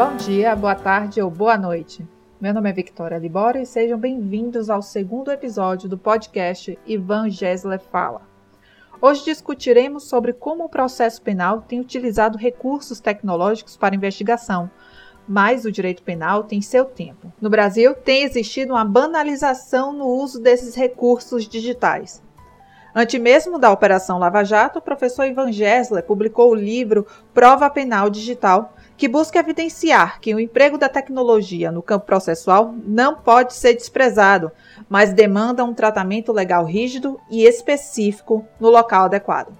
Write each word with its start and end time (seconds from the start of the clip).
Bom 0.00 0.16
dia, 0.16 0.56
boa 0.56 0.74
tarde 0.74 1.20
ou 1.20 1.30
boa 1.30 1.58
noite. 1.58 2.08
Meu 2.40 2.54
nome 2.54 2.70
é 2.70 2.72
Victoria 2.72 3.18
Libora 3.18 3.60
e 3.60 3.66
sejam 3.66 3.98
bem-vindos 3.98 4.70
ao 4.70 4.80
segundo 4.80 5.30
episódio 5.30 5.90
do 5.90 5.98
podcast 5.98 6.78
Ivan 6.86 7.28
Gessler 7.28 7.78
Fala. 7.78 8.22
Hoje 8.98 9.26
discutiremos 9.26 10.04
sobre 10.04 10.32
como 10.32 10.64
o 10.64 10.70
processo 10.70 11.20
penal 11.20 11.60
tem 11.60 11.80
utilizado 11.80 12.38
recursos 12.38 12.98
tecnológicos 12.98 13.76
para 13.76 13.94
investigação, 13.94 14.70
mas 15.28 15.66
o 15.66 15.70
direito 15.70 16.02
penal 16.02 16.44
tem 16.44 16.62
seu 16.62 16.86
tempo. 16.86 17.30
No 17.38 17.50
Brasil, 17.50 17.94
tem 17.94 18.22
existido 18.22 18.72
uma 18.72 18.86
banalização 18.86 19.92
no 19.92 20.06
uso 20.06 20.40
desses 20.40 20.74
recursos 20.74 21.46
digitais. 21.46 22.22
Antes 22.94 23.20
mesmo 23.20 23.58
da 23.58 23.70
Operação 23.70 24.18
Lava 24.18 24.42
Jato, 24.44 24.78
o 24.78 24.82
professor 24.82 25.24
Ivan 25.24 25.52
Gessler 25.52 26.02
publicou 26.02 26.52
o 26.52 26.54
livro 26.54 27.06
Prova 27.34 27.68
Penal 27.68 28.08
Digital, 28.08 28.74
que 29.00 29.08
busca 29.08 29.38
evidenciar 29.38 30.20
que 30.20 30.34
o 30.34 30.38
emprego 30.38 30.76
da 30.76 30.86
tecnologia 30.86 31.72
no 31.72 31.80
campo 31.80 32.04
processual 32.04 32.74
não 32.84 33.16
pode 33.16 33.54
ser 33.54 33.72
desprezado, 33.72 34.52
mas 34.90 35.14
demanda 35.14 35.64
um 35.64 35.72
tratamento 35.72 36.30
legal 36.34 36.66
rígido 36.66 37.18
e 37.30 37.46
específico 37.46 38.44
no 38.60 38.68
local 38.68 39.06
adequado. 39.06 39.56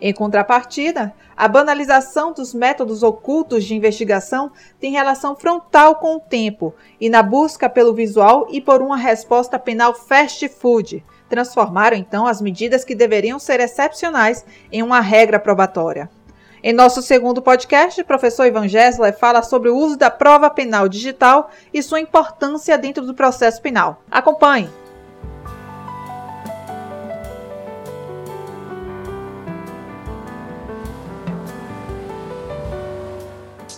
Em 0.00 0.12
contrapartida, 0.12 1.14
a 1.36 1.46
banalização 1.46 2.32
dos 2.32 2.52
métodos 2.52 3.04
ocultos 3.04 3.64
de 3.64 3.76
investigação 3.76 4.50
tem 4.80 4.90
relação 4.90 5.36
frontal 5.36 5.94
com 5.94 6.16
o 6.16 6.20
tempo 6.20 6.74
e 7.00 7.08
na 7.08 7.22
busca 7.22 7.70
pelo 7.70 7.94
visual 7.94 8.48
e 8.50 8.60
por 8.60 8.82
uma 8.82 8.96
resposta 8.96 9.56
penal 9.56 9.94
fast 9.94 10.48
food. 10.48 11.04
Transformaram 11.28 11.96
então 11.96 12.26
as 12.26 12.42
medidas 12.42 12.84
que 12.84 12.96
deveriam 12.96 13.38
ser 13.38 13.60
excepcionais 13.60 14.44
em 14.72 14.82
uma 14.82 15.00
regra 15.00 15.38
probatória. 15.38 16.10
Em 16.62 16.74
nosso 16.74 17.00
segundo 17.00 17.40
podcast, 17.40 18.02
o 18.02 18.04
professor 18.04 18.44
Ivan 18.44 18.68
Gessler 18.68 19.16
fala 19.18 19.42
sobre 19.42 19.70
o 19.70 19.76
uso 19.78 19.96
da 19.96 20.10
prova 20.10 20.50
penal 20.50 20.90
digital 20.90 21.50
e 21.72 21.82
sua 21.82 22.00
importância 22.00 22.76
dentro 22.76 23.06
do 23.06 23.14
processo 23.14 23.62
penal. 23.62 24.04
Acompanhe! 24.10 24.68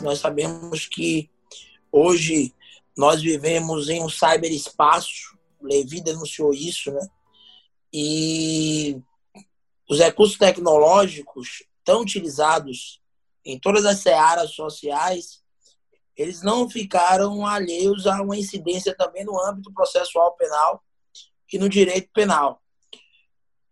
Nós 0.01 0.19
sabemos 0.19 0.89
que 0.89 1.31
hoje 1.93 2.53
nós 2.97 3.23
vivemos 3.23 3.89
em 3.89 4.03
um 4.03 4.09
cyberespaço, 4.09 5.39
Levi 5.63 6.01
denunciou 6.01 6.53
isso, 6.53 6.91
né? 6.91 7.07
E 7.93 9.01
os 9.89 10.01
recursos 10.01 10.37
tecnológicos 10.37 11.63
tão 11.85 12.01
utilizados 12.01 13.01
em 13.45 13.59
todas 13.59 13.85
as 13.85 13.99
searas 13.99 14.55
sociais, 14.55 15.43
eles 16.17 16.43
não 16.43 16.69
ficaram 16.69 17.47
alheios 17.47 18.07
a 18.07 18.21
uma 18.23 18.37
incidência 18.37 18.95
também 18.95 19.25
no 19.25 19.41
âmbito 19.41 19.73
processual 19.73 20.37
penal 20.37 20.83
e 21.53 21.59
no 21.59 21.69
direito 21.69 22.11
penal. 22.13 22.63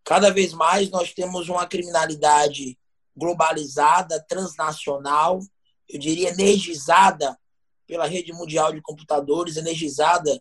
Cada 0.05 0.31
vez 0.31 0.53
mais 0.53 0.91
nós 0.91 1.13
temos 1.13 1.49
uma 1.49 1.67
criminalidade 1.67 2.79
globalizada, 3.17 4.25
transnacional, 4.29 5.41
eu 5.89 5.99
diria 5.99 6.31
energizada 6.31 7.39
pela 7.87 8.07
rede 8.07 8.33
mundial 8.33 8.73
de 8.73 8.81
computadores, 8.81 9.57
energizada 9.57 10.41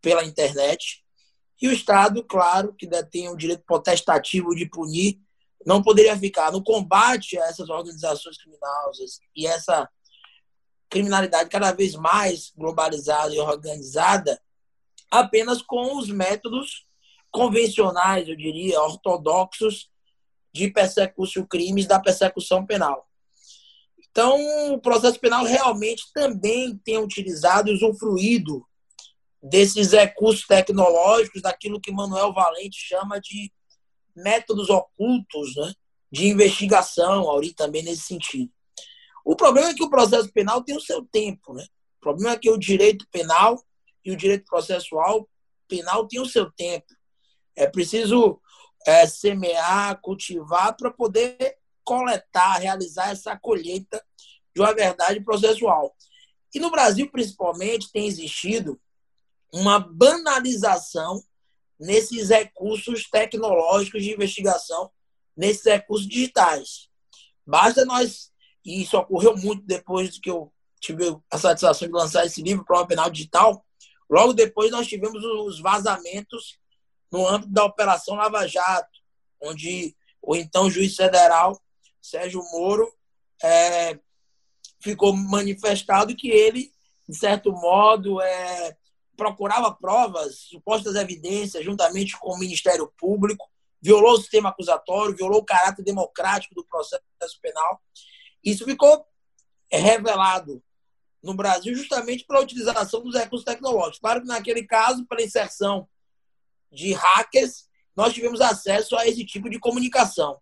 pela 0.00 0.24
internet. 0.24 1.04
E 1.62 1.68
o 1.68 1.72
Estado, 1.72 2.24
claro, 2.24 2.74
que 2.74 2.86
detém 2.86 3.28
o 3.28 3.36
direito 3.36 3.62
potestativo 3.66 4.54
de 4.54 4.66
punir 4.66 5.20
não 5.66 5.82
poderia 5.82 6.16
ficar 6.18 6.50
no 6.50 6.62
combate 6.62 7.38
a 7.38 7.46
essas 7.46 7.68
organizações 7.68 8.38
criminosas 8.38 9.20
e 9.36 9.46
essa 9.46 9.88
criminalidade 10.88 11.50
cada 11.50 11.72
vez 11.72 11.94
mais 11.94 12.52
globalizada 12.56 13.34
e 13.34 13.38
organizada 13.38 14.40
apenas 15.10 15.60
com 15.60 15.96
os 15.98 16.08
métodos 16.08 16.86
convencionais, 17.30 18.28
eu 18.28 18.36
diria, 18.36 18.80
ortodoxos 18.82 19.88
de 20.52 20.68
persecução 20.70 21.46
crimes 21.46 21.86
da 21.86 22.00
persecução 22.00 22.66
penal. 22.66 23.08
Então, 24.10 24.72
o 24.72 24.80
processo 24.80 25.18
penal 25.20 25.44
realmente 25.44 26.12
também 26.12 26.76
tem 26.78 26.98
utilizado 26.98 27.70
e 27.70 27.74
usufruído 27.74 28.66
desses 29.40 29.92
recursos 29.92 30.46
tecnológicos, 30.46 31.42
daquilo 31.42 31.80
que 31.80 31.92
Manuel 31.92 32.32
Valente 32.32 32.76
chama 32.76 33.20
de 33.20 33.52
métodos 34.16 34.70
ocultos 34.70 35.54
né, 35.56 35.72
de 36.10 36.26
investigação, 36.26 37.28
Auri 37.28 37.52
também 37.52 37.82
nesse 37.82 38.02
sentido. 38.02 38.50
O 39.24 39.36
problema 39.36 39.70
é 39.70 39.74
que 39.74 39.82
o 39.82 39.90
processo 39.90 40.32
penal 40.32 40.62
tem 40.62 40.76
o 40.76 40.80
seu 40.80 41.04
tempo. 41.04 41.52
Né? 41.54 41.64
O 41.98 42.00
problema 42.00 42.32
é 42.32 42.38
que 42.38 42.50
o 42.50 42.58
direito 42.58 43.06
penal 43.10 43.62
e 44.04 44.10
o 44.10 44.16
direito 44.16 44.44
processual 44.46 45.28
penal 45.68 46.06
tem 46.06 46.20
o 46.20 46.26
seu 46.26 46.50
tempo. 46.50 46.86
É 47.54 47.66
preciso 47.66 48.40
é, 48.86 49.06
semear, 49.06 50.00
cultivar 50.00 50.76
para 50.76 50.90
poder 50.90 51.58
coletar, 51.84 52.58
realizar 52.58 53.10
essa 53.10 53.36
colheita 53.38 54.02
de 54.54 54.60
uma 54.60 54.74
verdade 54.74 55.20
processual. 55.20 55.94
E 56.54 56.58
no 56.58 56.70
Brasil, 56.70 57.10
principalmente, 57.10 57.90
tem 57.92 58.06
existido 58.06 58.80
uma 59.52 59.78
banalização 59.78 61.22
nesses 61.80 62.28
recursos 62.28 63.08
tecnológicos 63.08 64.02
de 64.02 64.12
investigação, 64.12 64.90
nesses 65.34 65.64
recursos 65.64 66.06
digitais. 66.06 66.90
Basta 67.46 67.86
nós, 67.86 68.30
e 68.64 68.82
isso 68.82 68.98
ocorreu 68.98 69.34
muito 69.38 69.64
depois 69.64 70.18
que 70.18 70.30
eu 70.30 70.52
tive 70.78 71.16
a 71.30 71.38
satisfação 71.38 71.88
de 71.88 71.94
lançar 71.94 72.26
esse 72.26 72.42
livro, 72.42 72.64
Prova 72.64 72.86
Penal 72.86 73.10
Digital, 73.10 73.64
logo 74.08 74.34
depois 74.34 74.70
nós 74.70 74.86
tivemos 74.86 75.24
os 75.24 75.58
vazamentos 75.58 76.58
no 77.10 77.26
âmbito 77.26 77.52
da 77.52 77.64
Operação 77.64 78.14
Lava 78.14 78.46
Jato, 78.46 79.00
onde 79.40 79.96
o 80.20 80.36
então 80.36 80.70
juiz 80.70 80.94
federal, 80.94 81.58
Sérgio 82.00 82.42
Moro, 82.52 82.92
é, 83.42 83.98
ficou 84.80 85.14
manifestado 85.16 86.14
que 86.14 86.28
ele, 86.28 86.70
de 87.08 87.16
certo 87.16 87.52
modo, 87.52 88.20
é, 88.20 88.76
procurava 89.20 89.70
provas, 89.70 90.46
supostas 90.48 90.94
evidências, 90.94 91.62
juntamente 91.62 92.18
com 92.18 92.32
o 92.32 92.38
Ministério 92.38 92.90
Público, 92.96 93.46
violou 93.78 94.14
o 94.14 94.16
sistema 94.16 94.48
acusatório, 94.48 95.14
violou 95.14 95.40
o 95.40 95.44
caráter 95.44 95.84
democrático 95.84 96.54
do 96.54 96.64
processo 96.64 97.04
penal. 97.42 97.78
Isso 98.42 98.64
ficou 98.64 99.04
revelado 99.70 100.62
no 101.22 101.34
Brasil 101.34 101.74
justamente 101.74 102.24
pela 102.24 102.40
utilização 102.40 103.02
dos 103.02 103.14
recursos 103.14 103.44
tecnológicos. 103.44 103.98
Claro 103.98 104.22
que 104.22 104.26
naquele 104.26 104.66
caso, 104.66 105.04
pela 105.04 105.20
inserção 105.20 105.86
de 106.72 106.94
hackers, 106.94 107.68
nós 107.94 108.14
tivemos 108.14 108.40
acesso 108.40 108.96
a 108.96 109.06
esse 109.06 109.22
tipo 109.26 109.50
de 109.50 109.58
comunicação. 109.58 110.40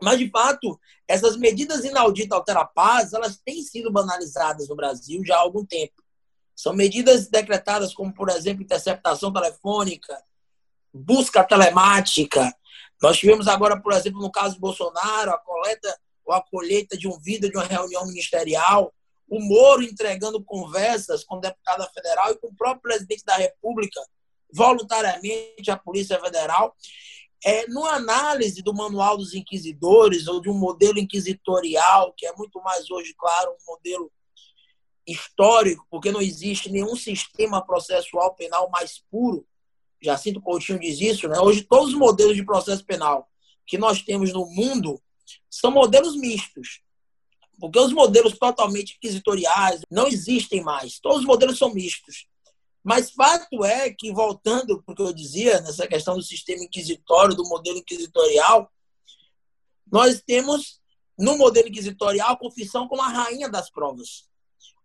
Mas, 0.00 0.18
de 0.18 0.30
fato, 0.30 0.80
essas 1.06 1.36
medidas 1.36 1.84
inauditas 1.84 2.38
alterapazes, 2.38 3.12
elas 3.12 3.36
têm 3.36 3.62
sido 3.62 3.92
banalizadas 3.92 4.66
no 4.66 4.74
Brasil 4.74 5.22
já 5.26 5.36
há 5.36 5.40
algum 5.40 5.62
tempo. 5.66 6.01
São 6.54 6.74
medidas 6.74 7.28
decretadas 7.28 7.94
como, 7.94 8.12
por 8.12 8.28
exemplo, 8.28 8.62
interceptação 8.62 9.32
telefônica, 9.32 10.22
busca 10.92 11.42
telemática. 11.42 12.54
Nós 13.02 13.18
tivemos 13.18 13.48
agora, 13.48 13.80
por 13.80 13.92
exemplo, 13.92 14.20
no 14.20 14.30
caso 14.30 14.54
de 14.54 14.60
Bolsonaro, 14.60 15.30
a 15.30 15.38
coleta 15.38 15.98
ou 16.24 16.34
a 16.34 16.40
colheita 16.40 16.96
de 16.96 17.08
um 17.08 17.18
vídeo 17.18 17.50
de 17.50 17.56
uma 17.56 17.64
reunião 17.64 18.06
ministerial, 18.06 18.92
o 19.28 19.40
Moro 19.40 19.82
entregando 19.82 20.44
conversas 20.44 21.24
com 21.24 21.40
deputada 21.40 21.88
federal 21.88 22.32
e 22.32 22.36
com 22.36 22.48
o 22.48 22.54
próprio 22.54 22.82
presidente 22.82 23.24
da 23.24 23.34
República, 23.34 24.00
voluntariamente 24.52 25.70
à 25.70 25.76
Polícia 25.76 26.20
Federal. 26.20 26.76
É, 27.44 27.66
numa 27.66 27.94
análise 27.94 28.62
do 28.62 28.72
Manual 28.72 29.16
dos 29.16 29.34
Inquisidores 29.34 30.28
ou 30.28 30.40
de 30.40 30.48
um 30.48 30.54
modelo 30.54 30.98
inquisitorial, 30.98 32.12
que 32.16 32.26
é 32.26 32.32
muito 32.36 32.60
mais 32.62 32.88
hoje, 32.90 33.14
claro, 33.18 33.52
um 33.52 33.72
modelo 33.72 34.12
histórico, 35.06 35.86
porque 35.90 36.12
não 36.12 36.20
existe 36.20 36.70
nenhum 36.70 36.96
sistema 36.96 37.64
processual 37.64 38.34
penal 38.34 38.70
mais 38.70 39.02
puro. 39.10 39.46
Jacinto 40.00 40.40
Coutinho 40.40 40.78
diz 40.78 41.00
isso, 41.00 41.28
né? 41.28 41.38
Hoje 41.38 41.62
todos 41.62 41.90
os 41.90 41.98
modelos 41.98 42.36
de 42.36 42.44
processo 42.44 42.84
penal 42.84 43.28
que 43.66 43.78
nós 43.78 44.02
temos 44.02 44.32
no 44.32 44.46
mundo 44.46 45.00
são 45.48 45.70
modelos 45.70 46.16
mistos. 46.16 46.82
Porque 47.60 47.78
os 47.78 47.92
modelos 47.92 48.36
totalmente 48.38 48.96
inquisitoriais 48.96 49.82
não 49.90 50.08
existem 50.08 50.62
mais. 50.62 50.98
Todos 50.98 51.20
os 51.20 51.24
modelos 51.24 51.58
são 51.58 51.72
mistos. 51.72 52.26
Mas 52.82 53.12
fato 53.12 53.64
é 53.64 53.90
que, 53.92 54.12
voltando 54.12 54.82
para 54.82 54.92
o 54.92 54.96
que 54.96 55.02
eu 55.02 55.12
dizia, 55.12 55.60
nessa 55.60 55.86
questão 55.86 56.16
do 56.16 56.22
sistema 56.22 56.64
inquisitório, 56.64 57.36
do 57.36 57.46
modelo 57.48 57.78
inquisitorial, 57.78 58.68
nós 59.90 60.20
temos, 60.20 60.80
no 61.16 61.38
modelo 61.38 61.68
inquisitorial, 61.68 62.32
a 62.32 62.36
confissão 62.36 62.88
como 62.88 63.02
a 63.02 63.08
rainha 63.08 63.48
das 63.48 63.70
provas. 63.70 64.28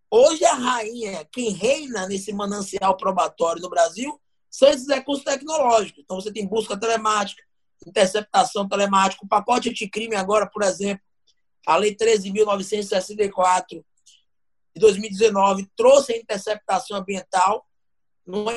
Hoje 0.10 0.46
a 0.46 0.54
rainha, 0.54 1.26
quem 1.32 1.52
reina 1.52 2.08
nesse 2.08 2.32
manancial 2.32 2.96
probatório 2.96 3.62
no 3.62 3.70
Brasil, 3.70 4.20
são 4.50 4.70
esses 4.70 4.88
recursos 4.88 5.26
tecnológicos. 5.26 6.02
Então 6.04 6.20
você 6.20 6.32
tem 6.32 6.48
busca 6.48 6.80
telemática, 6.80 7.44
interceptação 7.86 8.68
telemática, 8.68 9.26
o 9.26 9.28
pacote 9.28 9.70
anticrime 9.70 10.16
agora, 10.16 10.50
por 10.50 10.64
exemplo, 10.64 11.04
a 11.66 11.76
Lei 11.76 11.96
13.964 11.96 13.84
de 14.74 14.80
2019 14.80 15.70
trouxe 15.76 16.14
a 16.14 16.18
interceptação 16.18 16.98
ambiental 16.98 17.68
numa 18.26 18.54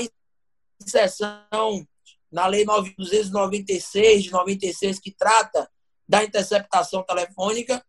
inserção 0.81 1.87
na 2.31 2.47
Lei 2.47 2.65
296 2.65 4.25
de 4.25 4.31
96 4.31 5.01
que 5.01 5.11
trata 5.11 5.69
da 6.09 6.23
interceptação 6.23 7.03
telefônica. 7.03 7.85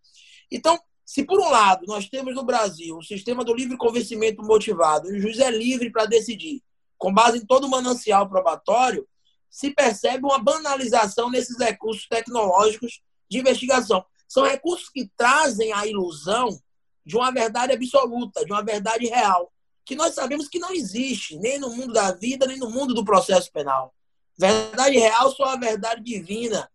Então, 0.52 0.80
se 1.12 1.26
por 1.26 1.42
um 1.42 1.50
lado 1.50 1.86
nós 1.88 2.08
temos 2.08 2.34
no 2.34 2.42
Brasil 2.42 2.96
o 2.98 3.04
sistema 3.04 3.44
do 3.44 3.54
livre 3.54 3.76
convencimento 3.76 4.42
motivado, 4.42 5.12
e 5.12 5.18
o 5.18 5.20
juiz 5.20 5.40
é 5.40 5.52
livre 5.52 5.92
para 5.92 6.06
decidir, 6.06 6.64
com 6.98 7.14
base 7.14 7.38
em 7.38 7.46
todo 7.46 7.66
o 7.66 7.70
manancial 7.70 8.30
probatório, 8.30 9.06
se 9.50 9.72
percebe 9.72 10.24
uma 10.24 10.40
banalização 10.40 11.30
nesses 11.30 11.60
recursos 11.60 12.08
tecnológicos 12.08 13.02
de 13.30 13.40
investigação. 13.40 14.06
São 14.26 14.46
recursos 14.46 14.88
que 14.88 15.12
trazem 15.18 15.74
a 15.74 15.86
ilusão 15.86 16.48
de 17.06 17.18
uma 17.18 17.30
verdade 17.30 17.74
absoluta, 17.74 18.46
de 18.46 18.54
uma 18.54 18.64
verdade 18.64 19.06
real, 19.08 19.52
que 19.84 19.98
nós 19.98 20.14
sabemos 20.14 20.48
que 20.48 20.60
não 20.60 20.72
existe, 20.72 21.38
nem 21.40 21.60
no 21.60 21.76
mundo 21.76 21.92
da 21.92 22.14
vida, 22.14 22.48
nem 22.48 22.58
no 22.58 22.70
mundo 22.70 22.94
do 22.94 23.04
processo 23.04 23.52
penal. 23.52 23.94
Verdade 24.40 24.98
real 24.98 25.30
só 25.36 25.44
a 25.44 25.58
verdade 25.58 26.02
divina. 26.02 26.72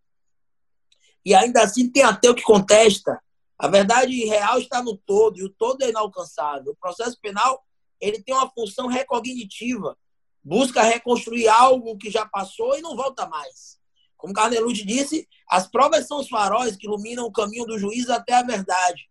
E 1.25 1.35
ainda 1.35 1.62
assim 1.62 1.89
tem 1.89 2.03
ateu 2.03 2.35
que 2.35 2.43
contesta. 2.43 3.19
A 3.58 3.69
verdade 3.69 4.25
real 4.25 4.58
está 4.58 4.82
no 4.82 4.97
todo, 4.97 5.38
e 5.38 5.44
o 5.44 5.49
todo 5.49 5.82
é 5.82 5.88
inalcançável. 5.88 6.73
O 6.73 6.76
processo 6.76 7.19
penal 7.20 7.64
ele 8.00 8.23
tem 8.23 8.35
uma 8.35 8.50
função 8.50 8.87
recognitiva, 8.87 9.97
busca 10.44 10.82
reconstruir 10.82 11.49
algo 11.49 11.97
que 11.97 12.11
já 12.11 12.26
passou 12.26 12.76
e 12.76 12.82
não 12.82 12.94
volta 12.94 13.26
mais. 13.26 13.79
Como 14.17 14.35
Carnelucci 14.35 14.85
disse, 14.85 15.29
as 15.49 15.67
provas 15.67 16.06
são 16.06 16.20
os 16.20 16.29
faróis 16.29 16.76
que 16.76 16.87
iluminam 16.87 17.26
o 17.26 17.32
caminho 17.32 17.64
do 17.64 17.79
juiz 17.79 18.08
até 18.08 18.35
a 18.35 18.43
verdade. 18.43 19.08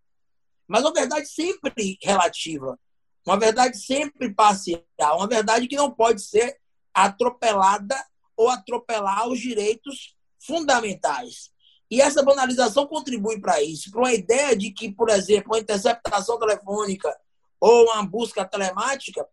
Mas 0.68 0.82
uma 0.82 0.94
verdade 0.94 1.28
sempre 1.28 1.98
relativa, 2.02 2.80
uma 3.26 3.38
verdade 3.38 3.78
sempre 3.78 4.34
parcial, 4.34 4.84
uma 5.18 5.28
verdade 5.28 5.68
que 5.68 5.76
não 5.76 5.92
pode 5.92 6.22
ser 6.22 6.60
atropelada 6.94 7.96
ou 8.36 8.50
atropelar 8.50 9.28
os 9.28 9.40
direitos 9.40 10.16
fundamentais. 10.40 11.52
E 11.90 12.02
essa 12.02 12.24
banalização 12.24 12.88
contribui 12.88 13.40
para 13.40 13.62
isso, 13.62 13.92
para 13.92 14.02
uma 14.02 14.14
ideia 14.14 14.56
de 14.56 14.72
que, 14.72 14.92
por 14.92 15.10
exemplo, 15.10 15.52
uma 15.52 15.60
interceptação 15.60 16.40
telefônica 16.40 17.16
ou 17.60 17.86
uma 17.86 18.04
busca 18.04 18.44
telemática 18.44 19.26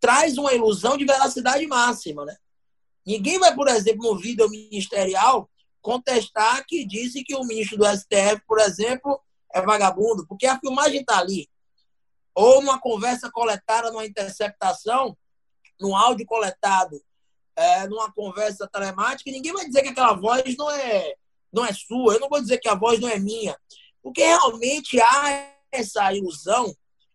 traz 0.00 0.38
uma 0.38 0.52
ilusão 0.52 0.96
de 0.96 1.04
veracidade 1.04 1.66
máxima. 1.66 2.24
Né? 2.24 2.36
Ninguém 3.06 3.38
vai, 3.38 3.54
por 3.54 3.68
exemplo, 3.68 4.12
no 4.12 4.18
vídeo 4.18 4.48
ministerial 4.48 5.50
contestar 5.80 6.64
que 6.66 6.84
disse 6.84 7.22
que 7.22 7.34
o 7.34 7.44
ministro 7.44 7.78
do 7.78 7.86
STF, 7.86 8.42
por 8.46 8.58
exemplo, 8.58 9.20
é 9.52 9.60
vagabundo, 9.62 10.26
porque 10.26 10.46
a 10.46 10.58
filmagem 10.58 11.00
está 11.00 11.18
ali. 11.18 11.48
Ou 12.34 12.62
numa 12.62 12.80
conversa 12.80 13.30
coletada, 13.30 13.90
numa 13.90 14.06
interceptação, 14.06 15.16
num 15.80 15.96
áudio 15.96 16.26
coletado, 16.26 17.00
é, 17.56 17.88
numa 17.88 18.12
conversa 18.12 18.68
telemática, 18.68 19.30
ninguém 19.30 19.52
vai 19.52 19.66
dizer 19.66 19.82
que 19.82 19.88
aquela 19.88 20.12
voz 20.12 20.56
não 20.56 20.70
é, 20.70 21.14
não 21.52 21.64
é 21.64 21.72
sua. 21.72 22.14
Eu 22.14 22.20
não 22.20 22.28
vou 22.28 22.40
dizer 22.40 22.58
que 22.58 22.68
a 22.68 22.74
voz 22.74 23.00
não 23.00 23.08
é 23.08 23.18
minha. 23.18 23.56
Porque 24.02 24.22
realmente 24.22 25.00
há 25.00 25.54
essa 25.70 26.12
ilusão 26.12 26.74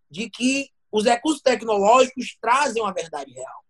de 0.09 0.29
que 0.29 0.69
os 0.91 1.05
recursos 1.05 1.41
tecnológicos 1.41 2.37
trazem 2.39 2.81
uma 2.81 2.93
verdade 2.93 3.31
real. 3.31 3.63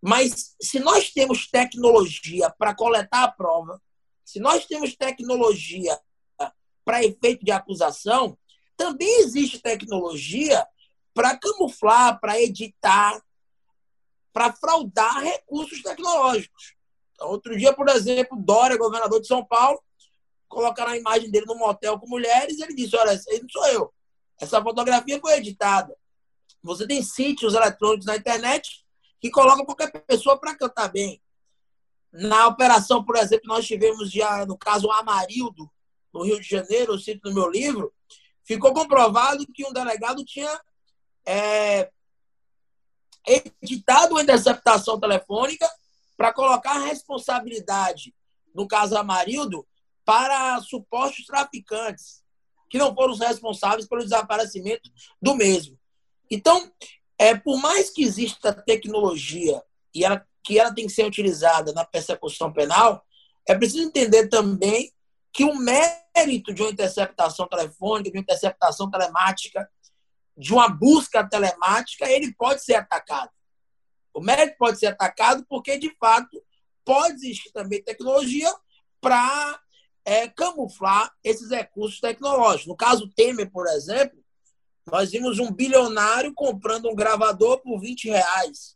Mas 0.00 0.54
se 0.60 0.78
nós 0.78 1.10
temos 1.10 1.48
tecnologia 1.48 2.50
para 2.58 2.74
coletar 2.74 3.24
a 3.24 3.30
prova, 3.30 3.80
se 4.24 4.40
nós 4.40 4.66
temos 4.66 4.94
tecnologia 4.96 5.98
para 6.84 7.04
efeito 7.04 7.44
de 7.44 7.50
acusação, 7.50 8.36
também 8.76 9.20
existe 9.20 9.60
tecnologia 9.60 10.66
para 11.12 11.36
camuflar, 11.36 12.20
para 12.20 12.40
editar, 12.40 13.20
para 14.32 14.52
fraudar 14.52 15.20
recursos 15.20 15.82
tecnológicos. 15.82 16.74
Então, 17.12 17.28
outro 17.28 17.56
dia, 17.56 17.72
por 17.72 17.88
exemplo, 17.88 18.38
Dória, 18.40 18.78
governador 18.78 19.20
de 19.20 19.26
São 19.26 19.44
Paulo, 19.44 19.82
colocaram 20.48 20.92
a 20.92 20.96
imagem 20.96 21.30
dele 21.30 21.46
num 21.46 21.58
motel 21.58 21.98
com 21.98 22.08
mulheres 22.08 22.58
ele 22.58 22.74
disse: 22.74 22.96
Olha, 22.96 23.12
esse 23.12 23.30
aí 23.30 23.40
não 23.40 23.48
sou 23.48 23.66
eu. 23.68 23.94
Essa 24.40 24.62
fotografia 24.62 25.20
foi 25.20 25.34
editada. 25.34 25.96
Você 26.62 26.86
tem 26.86 27.02
sítios 27.02 27.54
eletrônicos 27.54 28.06
na 28.06 28.16
internet 28.16 28.84
que 29.20 29.30
colocam 29.30 29.64
qualquer 29.64 29.90
pessoa 30.06 30.38
para 30.38 30.56
cantar 30.56 30.88
bem. 30.88 31.20
Na 32.12 32.46
operação, 32.46 33.04
por 33.04 33.16
exemplo, 33.16 33.48
nós 33.48 33.66
tivemos 33.66 34.10
já, 34.10 34.46
no 34.46 34.56
caso, 34.56 34.86
o 34.86 34.92
Amarildo, 34.92 35.70
no 36.12 36.22
Rio 36.22 36.40
de 36.40 36.48
Janeiro, 36.48 36.94
eu 36.94 36.98
cito 36.98 37.28
no 37.28 37.34
meu 37.34 37.50
livro, 37.50 37.92
ficou 38.44 38.72
comprovado 38.72 39.46
que 39.52 39.66
um 39.66 39.72
delegado 39.72 40.24
tinha 40.24 40.60
é, 41.26 41.90
editado 43.26 44.14
uma 44.14 44.22
interceptação 44.22 44.98
telefônica 44.98 45.68
para 46.16 46.32
colocar 46.32 46.72
a 46.72 46.86
responsabilidade, 46.86 48.14
no 48.54 48.66
caso 48.66 48.96
Amarildo, 48.96 49.66
para 50.08 50.58
supostos 50.62 51.26
traficantes, 51.26 52.22
que 52.70 52.78
não 52.78 52.94
foram 52.94 53.12
os 53.12 53.20
responsáveis 53.20 53.86
pelo 53.86 54.02
desaparecimento 54.02 54.90
do 55.20 55.34
mesmo. 55.34 55.78
Então, 56.30 56.72
é, 57.18 57.36
por 57.36 57.60
mais 57.60 57.90
que 57.90 58.04
exista 58.04 58.50
tecnologia 58.50 59.62
e 59.94 60.06
ela, 60.06 60.26
que 60.42 60.58
ela 60.58 60.74
tem 60.74 60.86
que 60.86 60.94
ser 60.94 61.04
utilizada 61.04 61.74
na 61.74 61.84
persecução 61.84 62.50
penal, 62.50 63.04
é 63.46 63.54
preciso 63.54 63.82
entender 63.86 64.28
também 64.28 64.90
que 65.30 65.44
o 65.44 65.54
mérito 65.54 66.54
de 66.54 66.62
uma 66.62 66.70
interceptação 66.70 67.46
telefônica, 67.46 68.10
de 68.10 68.16
uma 68.16 68.22
interceptação 68.22 68.90
telemática, 68.90 69.70
de 70.34 70.54
uma 70.54 70.70
busca 70.70 71.22
telemática, 71.28 72.10
ele 72.10 72.32
pode 72.32 72.64
ser 72.64 72.76
atacado. 72.76 73.30
O 74.14 74.22
mérito 74.22 74.56
pode 74.56 74.78
ser 74.78 74.86
atacado 74.86 75.44
porque, 75.46 75.76
de 75.76 75.94
fato, 76.00 76.42
pode 76.82 77.16
existir 77.16 77.52
também 77.52 77.84
tecnologia 77.84 78.50
para 79.02 79.60
é, 80.08 80.26
camuflar 80.26 81.12
esses 81.22 81.50
recursos 81.50 82.00
tecnológicos. 82.00 82.66
No 82.66 82.74
caso 82.74 83.12
Temer, 83.14 83.50
por 83.50 83.66
exemplo, 83.66 84.18
nós 84.86 85.10
vimos 85.10 85.38
um 85.38 85.52
bilionário 85.52 86.32
comprando 86.32 86.88
um 86.88 86.94
gravador 86.94 87.60
por 87.60 87.78
20 87.78 88.08
reais 88.08 88.74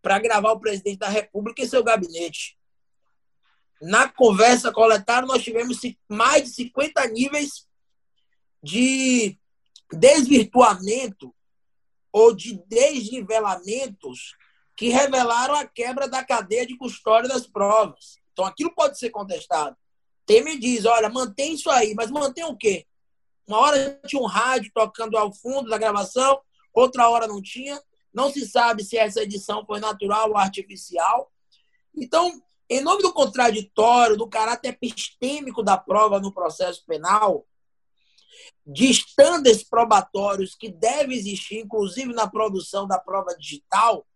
para 0.00 0.20
gravar 0.20 0.52
o 0.52 0.60
presidente 0.60 0.98
da 0.98 1.08
República 1.08 1.62
em 1.62 1.68
seu 1.68 1.82
gabinete. 1.82 2.56
Na 3.82 4.08
conversa 4.08 4.70
coletada, 4.70 5.26
nós 5.26 5.42
tivemos 5.42 5.80
mais 6.08 6.44
de 6.44 6.50
50 6.50 7.08
níveis 7.08 7.66
de 8.62 9.36
desvirtuamento 9.92 11.34
ou 12.12 12.32
de 12.32 12.56
desnivelamentos 12.68 14.36
que 14.76 14.90
revelaram 14.90 15.56
a 15.56 15.66
quebra 15.66 16.08
da 16.08 16.24
cadeia 16.24 16.64
de 16.64 16.76
custódia 16.76 17.28
das 17.28 17.48
provas. 17.48 18.16
Então, 18.32 18.44
aquilo 18.44 18.72
pode 18.72 18.96
ser 18.96 19.10
contestado. 19.10 19.76
Temer 20.28 20.58
diz, 20.58 20.84
olha, 20.84 21.08
mantém 21.08 21.54
isso 21.54 21.70
aí, 21.70 21.94
mas 21.94 22.10
mantém 22.10 22.44
o 22.44 22.54
quê? 22.54 22.86
Uma 23.46 23.60
hora 23.60 23.98
tinha 24.06 24.20
um 24.20 24.26
rádio 24.26 24.70
tocando 24.74 25.16
ao 25.16 25.32
fundo 25.32 25.70
da 25.70 25.78
gravação, 25.78 26.38
outra 26.70 27.08
hora 27.08 27.26
não 27.26 27.40
tinha. 27.40 27.82
Não 28.12 28.30
se 28.30 28.46
sabe 28.46 28.84
se 28.84 28.98
essa 28.98 29.22
edição 29.22 29.64
foi 29.64 29.80
natural 29.80 30.28
ou 30.28 30.36
artificial. 30.36 31.32
Então, 31.96 32.42
em 32.68 32.82
nome 32.82 33.02
do 33.02 33.10
contraditório, 33.10 34.18
do 34.18 34.28
caráter 34.28 34.68
epistêmico 34.68 35.62
da 35.62 35.78
prova 35.78 36.20
no 36.20 36.30
processo 36.30 36.84
penal, 36.84 37.46
de 38.66 38.90
estándares 38.90 39.62
probatórios 39.64 40.54
que 40.54 40.68
devem 40.68 41.16
existir, 41.16 41.60
inclusive 41.60 42.12
na 42.12 42.28
produção 42.28 42.86
da 42.86 42.98
prova 42.98 43.34
digital, 43.34 44.06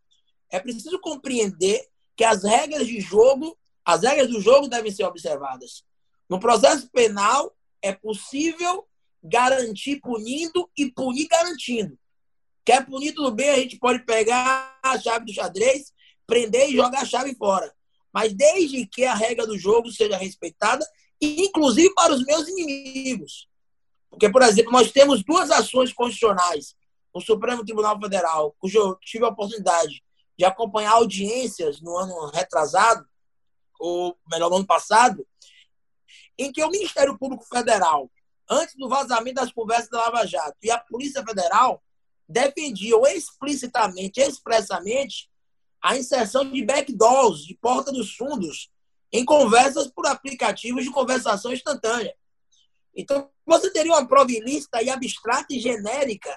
é 0.50 0.60
preciso 0.60 1.00
compreender 1.00 1.88
que 2.14 2.24
as 2.24 2.44
regras 2.44 2.86
de 2.86 3.00
jogo, 3.00 3.56
as 3.82 4.02
regras 4.02 4.28
do 4.28 4.42
jogo 4.42 4.68
devem 4.68 4.92
ser 4.92 5.04
observadas. 5.04 5.90
No 6.32 6.40
processo 6.40 6.88
penal, 6.90 7.54
é 7.82 7.92
possível 7.92 8.88
garantir 9.22 10.00
punindo 10.00 10.66
e 10.74 10.90
punir 10.90 11.28
garantindo. 11.28 11.98
Quer 12.64 12.86
punir 12.86 13.12
tudo 13.12 13.30
bem, 13.32 13.50
a 13.50 13.58
gente 13.58 13.78
pode 13.78 13.98
pegar 14.06 14.78
a 14.82 14.98
chave 14.98 15.26
do 15.26 15.32
xadrez, 15.34 15.92
prender 16.26 16.70
e 16.70 16.74
jogar 16.74 17.02
a 17.02 17.04
chave 17.04 17.34
fora. 17.34 17.70
Mas 18.10 18.32
desde 18.32 18.86
que 18.86 19.04
a 19.04 19.12
regra 19.12 19.46
do 19.46 19.58
jogo 19.58 19.92
seja 19.92 20.16
respeitada, 20.16 20.82
inclusive 21.20 21.92
para 21.92 22.14
os 22.14 22.24
meus 22.24 22.48
inimigos. 22.48 23.46
Porque, 24.08 24.30
por 24.30 24.40
exemplo, 24.40 24.72
nós 24.72 24.90
temos 24.90 25.22
duas 25.22 25.50
ações 25.50 25.92
constitucionais 25.92 26.74
no 27.14 27.20
Supremo 27.20 27.62
Tribunal 27.62 28.00
Federal, 28.00 28.56
cujo 28.58 28.78
eu 28.78 28.96
tive 29.02 29.26
a 29.26 29.28
oportunidade 29.28 30.02
de 30.38 30.46
acompanhar 30.46 30.92
audiências 30.92 31.82
no 31.82 31.94
ano 31.94 32.30
retrasado, 32.30 33.06
ou 33.78 34.16
melhor, 34.30 34.48
no 34.48 34.56
ano 34.56 34.66
passado, 34.66 35.26
em 36.38 36.52
que 36.52 36.62
o 36.62 36.70
Ministério 36.70 37.18
Público 37.18 37.44
Federal, 37.44 38.10
antes 38.48 38.74
do 38.76 38.88
vazamento 38.88 39.36
das 39.36 39.52
conversas 39.52 39.88
da 39.88 39.98
Lava 39.98 40.26
Jato, 40.26 40.56
e 40.62 40.70
a 40.70 40.78
Polícia 40.78 41.24
Federal 41.24 41.82
defendiam 42.28 43.06
explicitamente, 43.06 44.20
expressamente, 44.20 45.30
a 45.82 45.96
inserção 45.96 46.48
de 46.50 46.64
backdoors, 46.64 47.44
de 47.44 47.54
porta 47.56 47.92
dos 47.92 48.14
fundos, 48.14 48.70
em 49.12 49.24
conversas 49.24 49.88
por 49.88 50.06
aplicativos 50.06 50.84
de 50.84 50.90
conversação 50.90 51.52
instantânea. 51.52 52.14
Então, 52.94 53.30
você 53.44 53.70
teria 53.70 53.92
uma 53.92 54.06
prova 54.06 54.30
ilícita 54.30 54.82
e 54.82 54.88
abstrata 54.88 55.52
e 55.52 55.60
genérica 55.60 56.34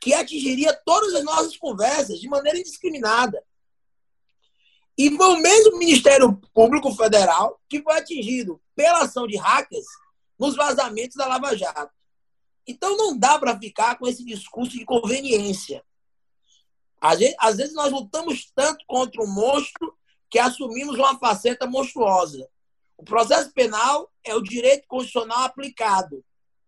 que 0.00 0.14
atingiria 0.14 0.72
todas 0.84 1.14
as 1.14 1.24
nossas 1.24 1.56
conversas 1.56 2.20
de 2.20 2.28
maneira 2.28 2.58
indiscriminada. 2.58 3.42
E 4.96 5.14
foi 5.14 5.26
o 5.26 5.40
mesmo 5.40 5.78
Ministério 5.78 6.40
Público 6.54 6.90
Federal 6.94 7.60
que 7.68 7.82
foi 7.82 7.98
atingido 7.98 8.60
pela 8.74 9.02
ação 9.02 9.26
de 9.26 9.36
hackers 9.36 9.86
nos 10.38 10.56
vazamentos 10.56 11.16
da 11.16 11.26
Lava 11.26 11.56
Jato. 11.56 11.92
Então 12.66 12.96
não 12.96 13.16
dá 13.16 13.38
para 13.38 13.58
ficar 13.58 13.98
com 13.98 14.06
esse 14.06 14.24
discurso 14.24 14.72
de 14.72 14.84
conveniência. 14.84 15.84
Às 17.00 17.56
vezes, 17.56 17.74
nós 17.74 17.92
lutamos 17.92 18.50
tanto 18.54 18.84
contra 18.86 19.22
o 19.22 19.26
monstro 19.26 19.94
que 20.30 20.38
assumimos 20.38 20.96
uma 20.96 21.18
faceta 21.18 21.66
monstruosa. 21.66 22.48
O 22.96 23.04
processo 23.04 23.52
penal 23.52 24.10
é 24.24 24.34
o 24.34 24.42
direito 24.42 24.88
constitucional 24.88 25.44
aplicado. 25.44 26.24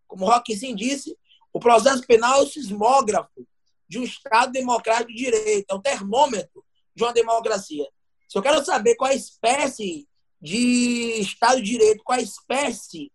Como 0.07 0.27
Roquesim 0.27 0.75
disse, 0.75 1.17
o 1.53 1.59
processo 1.59 2.07
penal 2.07 2.41
é 2.41 2.43
o 2.43 2.47
sismógrafo 2.47 3.47
de 3.89 3.99
um 3.99 4.05
Estado 4.05 4.53
democrático 4.53 5.09
de 5.09 5.17
direito, 5.17 5.71
é 5.71 5.75
o 5.75 5.81
termômetro 5.81 6.65
de 6.95 7.03
uma 7.03 7.13
democracia. 7.13 7.89
Se 8.29 8.37
eu 8.37 8.43
quero 8.43 8.63
saber 8.63 8.95
qual 8.95 9.11
a 9.11 9.15
espécie 9.15 10.07
de 10.41 11.21
Estado 11.21 11.57
de 11.57 11.71
Direito, 11.71 12.05
qual 12.05 12.19
a 12.19 12.23
espécie 12.23 13.11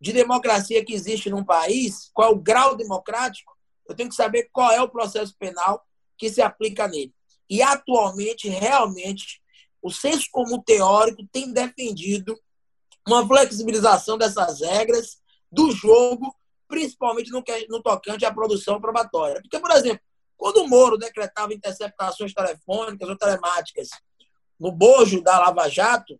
de 0.00 0.12
democracia 0.12 0.84
que 0.84 0.94
existe 0.94 1.28
num 1.28 1.44
país, 1.44 2.10
qual 2.14 2.30
é 2.30 2.32
o 2.32 2.38
grau 2.38 2.76
democrático, 2.76 3.56
eu 3.88 3.94
tenho 3.94 4.08
que 4.08 4.14
saber 4.14 4.48
qual 4.52 4.70
é 4.70 4.80
o 4.80 4.88
processo 4.88 5.34
penal 5.38 5.84
que 6.16 6.30
se 6.30 6.40
aplica 6.40 6.86
nele. 6.86 7.12
E, 7.50 7.60
atualmente, 7.60 8.48
realmente, 8.48 9.42
o 9.82 9.90
senso 9.90 10.28
comum 10.30 10.60
teórico 10.62 11.26
tem 11.30 11.52
defendido 11.52 12.38
uma 13.06 13.26
flexibilização 13.26 14.16
dessas 14.16 14.60
regras 14.60 15.18
do 15.50 15.70
jogo, 15.70 16.34
principalmente 16.68 17.30
no, 17.30 17.42
que, 17.42 17.66
no 17.68 17.82
tocante 17.82 18.24
à 18.24 18.32
produção 18.32 18.80
probatória. 18.80 19.40
Porque, 19.40 19.58
por 19.58 19.70
exemplo, 19.70 20.00
quando 20.36 20.58
o 20.58 20.68
Moro 20.68 20.98
decretava 20.98 21.54
interceptações 21.54 22.32
telefônicas 22.32 23.08
ou 23.08 23.16
telemáticas 23.16 23.88
no 24.58 24.72
bojo 24.72 25.22
da 25.22 25.38
Lava 25.38 25.68
Jato, 25.68 26.18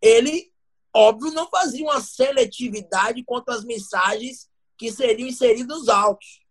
ele, 0.00 0.52
óbvio, 0.92 1.32
não 1.32 1.48
fazia 1.48 1.84
uma 1.84 2.00
seletividade 2.00 3.24
contra 3.24 3.54
as 3.54 3.64
mensagens 3.64 4.48
que 4.76 4.92
seriam 4.92 5.28
inseridas 5.28 5.78
nos 5.78 5.88
autos. 5.88 6.42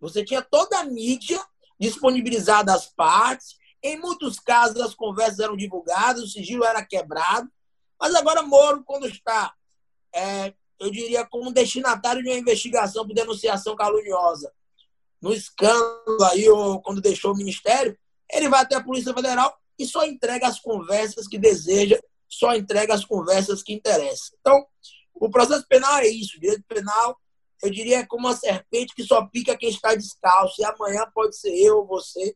Você 0.00 0.24
tinha 0.24 0.42
toda 0.42 0.78
a 0.78 0.84
mídia 0.84 1.42
disponibilizada 1.78 2.72
às 2.72 2.86
partes, 2.86 3.56
em 3.82 3.98
muitos 3.98 4.40
casos 4.40 4.80
as 4.80 4.94
conversas 4.94 5.40
eram 5.40 5.56
divulgadas, 5.56 6.22
o 6.22 6.28
sigilo 6.28 6.64
era 6.64 6.84
quebrado, 6.84 7.50
mas 8.00 8.14
agora 8.14 8.42
Moro, 8.42 8.82
quando 8.84 9.06
está, 9.06 9.52
é, 10.14 10.54
eu 10.78 10.90
diria, 10.90 11.26
como 11.26 11.52
destinatário 11.52 12.22
de 12.22 12.28
uma 12.28 12.38
investigação 12.38 13.06
por 13.06 13.14
denunciação 13.14 13.76
caluniosa, 13.76 14.52
no 15.20 15.32
escândalo 15.32 16.24
aí, 16.30 16.48
ou 16.48 16.80
quando 16.80 17.00
deixou 17.00 17.32
o 17.32 17.36
ministério, 17.36 17.98
ele 18.30 18.48
vai 18.48 18.62
até 18.62 18.76
a 18.76 18.82
Polícia 18.82 19.14
Federal 19.14 19.56
e 19.78 19.86
só 19.86 20.04
entrega 20.04 20.46
as 20.46 20.58
conversas 20.58 21.26
que 21.28 21.38
deseja, 21.38 21.98
só 22.28 22.54
entrega 22.54 22.94
as 22.94 23.04
conversas 23.04 23.62
que 23.62 23.72
interessam. 23.72 24.36
Então, 24.40 24.66
o 25.14 25.30
processo 25.30 25.66
penal 25.68 25.98
é 25.98 26.08
isso. 26.08 26.36
O 26.36 26.40
direito 26.40 26.64
penal, 26.68 27.16
eu 27.62 27.70
diria, 27.70 27.98
é 28.00 28.06
como 28.06 28.26
uma 28.26 28.36
serpente 28.36 28.94
que 28.94 29.04
só 29.04 29.24
pica 29.26 29.56
quem 29.56 29.70
está 29.70 29.94
descalço. 29.94 30.60
E 30.60 30.64
amanhã 30.64 31.06
pode 31.14 31.36
ser 31.36 31.54
eu 31.54 31.78
ou 31.78 31.86
você, 31.86 32.34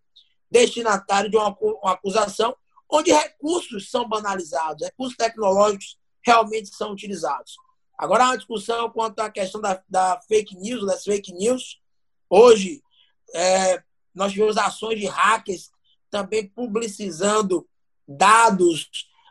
destinatário 0.50 1.30
de 1.30 1.36
uma, 1.36 1.56
uma 1.60 1.92
acusação, 1.92 2.56
onde 2.88 3.12
recursos 3.12 3.90
são 3.90 4.08
banalizados, 4.08 4.84
recursos 4.84 5.16
tecnológicos 5.16 5.96
realmente 6.24 6.74
são 6.74 6.92
utilizados. 6.92 7.54
Agora, 7.96 8.24
há 8.24 8.26
uma 8.28 8.38
discussão 8.38 8.90
quanto 8.90 9.20
à 9.20 9.30
questão 9.30 9.60
da, 9.60 9.82
da 9.88 10.20
fake 10.26 10.56
news, 10.56 10.86
das 10.86 11.04
fake 11.04 11.32
news. 11.32 11.80
Hoje, 12.28 12.82
é, 13.34 13.82
nós 14.14 14.32
tivemos 14.32 14.56
ações 14.56 14.98
de 14.98 15.06
hackers 15.06 15.70
também 16.10 16.48
publicizando 16.48 17.68
dados 18.06 18.90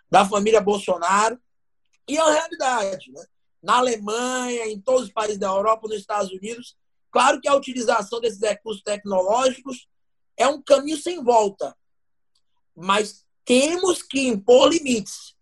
da 0.09 0.25
família 0.25 0.61
Bolsonaro. 0.61 1.39
E 2.07 2.17
é 2.17 2.23
uma 2.23 2.33
realidade. 2.33 3.11
Né? 3.11 3.23
Na 3.61 3.77
Alemanha, 3.77 4.67
em 4.67 4.79
todos 4.79 5.03
os 5.03 5.11
países 5.11 5.37
da 5.37 5.47
Europa, 5.47 5.87
nos 5.87 5.97
Estados 5.97 6.31
Unidos, 6.31 6.75
claro 7.11 7.41
que 7.41 7.47
a 7.47 7.55
utilização 7.55 8.19
desses 8.19 8.41
recursos 8.41 8.81
tecnológicos 8.81 9.87
é 10.37 10.47
um 10.47 10.61
caminho 10.61 10.97
sem 10.97 11.21
volta. 11.23 11.75
Mas 12.75 13.25
temos 13.43 14.01
que 14.01 14.27
impor 14.27 14.69
limites. 14.69 15.35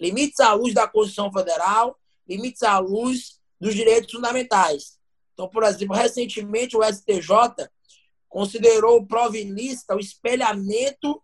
Limites 0.00 0.40
à 0.40 0.52
luz 0.52 0.74
da 0.74 0.88
Constituição 0.88 1.32
Federal, 1.32 1.96
limites 2.28 2.62
à 2.62 2.78
luz 2.78 3.40
dos 3.60 3.74
direitos 3.74 4.10
fundamentais. 4.10 4.98
Então, 5.32 5.48
por 5.48 5.62
exemplo, 5.62 5.94
recentemente 5.94 6.76
o 6.76 6.82
STJ 6.82 7.68
considerou 8.32 9.06
provinista 9.06 9.94
o 9.94 10.00
espelhamento 10.00 11.22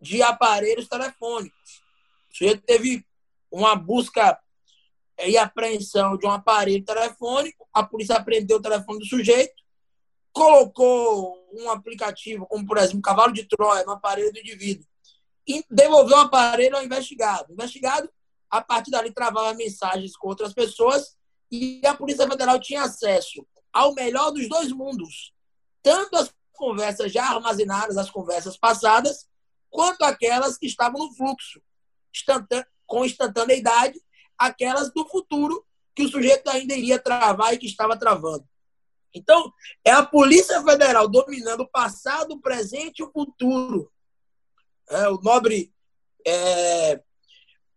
de 0.00 0.22
aparelhos 0.22 0.88
telefônicos. 0.88 1.82
O 2.30 2.36
sujeito 2.38 2.62
teve 2.64 3.04
uma 3.52 3.76
busca 3.76 4.40
e 5.26 5.36
apreensão 5.36 6.16
de 6.16 6.26
um 6.26 6.30
aparelho 6.30 6.82
telefônico, 6.82 7.68
a 7.70 7.82
polícia 7.82 8.16
apreendeu 8.16 8.56
o 8.56 8.62
telefone 8.62 9.00
do 9.00 9.04
sujeito, 9.04 9.62
colocou 10.32 11.36
um 11.52 11.68
aplicativo, 11.68 12.46
como 12.46 12.66
por 12.66 12.78
exemplo, 12.78 13.02
cavalo 13.02 13.32
de 13.32 13.44
Troia, 13.44 13.84
no 13.84 13.92
aparelho 13.92 14.32
do 14.32 14.38
indivíduo, 14.38 14.86
e 15.46 15.62
devolveu 15.70 16.16
o 16.16 16.20
aparelho 16.20 16.76
ao 16.76 16.84
investigado. 16.84 17.50
O 17.50 17.52
investigado, 17.52 18.08
a 18.48 18.62
partir 18.62 18.90
dali, 18.90 19.12
travava 19.12 19.52
mensagens 19.52 20.16
com 20.16 20.28
outras 20.28 20.54
pessoas 20.54 21.14
e 21.52 21.82
a 21.84 21.94
Polícia 21.94 22.26
Federal 22.26 22.58
tinha 22.58 22.84
acesso 22.84 23.46
ao 23.70 23.92
melhor 23.92 24.30
dos 24.30 24.48
dois 24.48 24.72
mundos, 24.72 25.34
tanto 25.82 26.16
as 26.16 26.37
conversas 26.58 27.12
já 27.12 27.24
armazenadas, 27.24 27.96
as 27.96 28.10
conversas 28.10 28.56
passadas, 28.58 29.26
quanto 29.70 30.02
aquelas 30.02 30.58
que 30.58 30.66
estavam 30.66 31.06
no 31.06 31.14
fluxo, 31.14 31.62
com 32.86 33.04
instantaneidade, 33.04 34.00
aquelas 34.36 34.92
do 34.92 35.06
futuro 35.08 35.64
que 35.94 36.04
o 36.04 36.08
sujeito 36.08 36.48
ainda 36.48 36.74
iria 36.74 36.98
travar 36.98 37.54
e 37.54 37.58
que 37.58 37.66
estava 37.66 37.98
travando. 37.98 38.46
Então, 39.12 39.52
é 39.84 39.90
a 39.90 40.04
Polícia 40.04 40.62
Federal 40.62 41.08
dominando 41.08 41.62
o 41.62 41.68
passado, 41.68 42.32
o 42.32 42.40
presente 42.40 43.00
e 43.00 43.02
o 43.02 43.10
futuro. 43.10 43.90
É, 44.88 45.08
o 45.08 45.20
nobre, 45.20 45.72
é, 46.26 47.02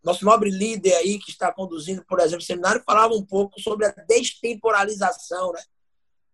nosso 0.03 0.23
nobre 0.23 0.49
líder 0.49 0.95
aí, 0.95 1.19
que 1.19 1.31
está 1.31 1.51
conduzindo, 1.51 2.05
por 2.05 2.19
exemplo, 2.19 2.43
o 2.43 2.45
seminário, 2.45 2.83
falava 2.85 3.13
um 3.13 3.25
pouco 3.25 3.59
sobre 3.59 3.85
a 3.85 3.91
destemporalização. 4.07 5.51
Né? 5.53 5.63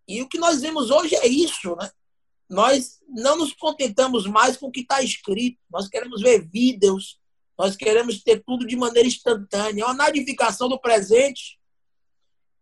E 0.06 0.22
o 0.22 0.28
que 0.28 0.38
nós 0.38 0.60
vemos 0.60 0.90
hoje 0.90 1.14
é 1.16 1.26
isso. 1.26 1.74
Né? 1.76 1.90
Nós 2.48 3.00
não 3.08 3.36
nos 3.36 3.52
contentamos 3.52 4.26
mais 4.26 4.56
com 4.56 4.68
o 4.68 4.70
que 4.70 4.80
está 4.80 5.02
escrito. 5.02 5.58
Nós 5.70 5.88
queremos 5.88 6.22
ver 6.22 6.48
vídeos, 6.48 7.20
nós 7.58 7.76
queremos 7.76 8.22
ter 8.22 8.42
tudo 8.44 8.66
de 8.66 8.76
maneira 8.76 9.06
instantânea. 9.06 9.82
É 9.82 9.84
uma 9.84 9.94
nadificação 9.94 10.68
do 10.68 10.80
presente. 10.80 11.58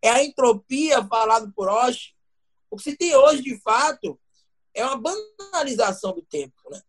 É 0.03 0.11
a 0.11 0.25
entropia 0.25 1.05
falado 1.07 1.53
por 1.55 1.69
Osh. 1.69 2.15
O 2.71 2.77
que 2.77 2.83
se 2.83 2.97
tem 2.97 3.15
hoje, 3.15 3.43
de 3.43 3.61
fato, 3.61 4.19
é 4.75 4.85
uma 4.85 4.97
banalização 4.97 6.13
do 6.13 6.23
tempo. 6.23 6.55
Né? 6.71 6.81